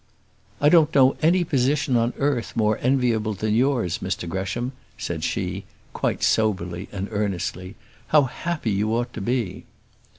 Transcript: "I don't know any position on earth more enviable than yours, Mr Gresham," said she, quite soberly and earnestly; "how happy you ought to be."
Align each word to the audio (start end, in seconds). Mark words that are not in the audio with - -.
"I 0.59 0.69
don't 0.69 0.95
know 0.95 1.15
any 1.21 1.43
position 1.43 1.95
on 1.95 2.13
earth 2.17 2.55
more 2.55 2.79
enviable 2.79 3.35
than 3.35 3.53
yours, 3.53 3.99
Mr 3.99 4.27
Gresham," 4.27 4.71
said 4.97 5.23
she, 5.23 5.63
quite 5.93 6.23
soberly 6.23 6.89
and 6.91 7.07
earnestly; 7.11 7.75
"how 8.07 8.23
happy 8.23 8.71
you 8.71 8.95
ought 8.95 9.13
to 9.13 9.21
be." 9.21 9.63